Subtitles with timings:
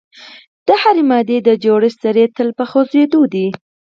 [0.67, 3.47] د هرې مادې د جوړښت ذرې تل په خوځیدو دي.